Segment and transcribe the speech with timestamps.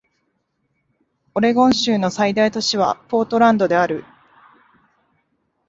[1.35, 4.03] オレゴン州の最大都市はポートランドである